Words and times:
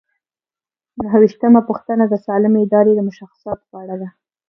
نهه 0.99 1.17
ویشتمه 1.21 1.61
پوښتنه 1.69 2.03
د 2.07 2.13
سالمې 2.25 2.59
ادارې 2.65 2.93
د 2.95 3.01
مشخصاتو 3.09 3.65
په 3.71 3.75
اړه 3.83 3.95
ده. 4.01 4.09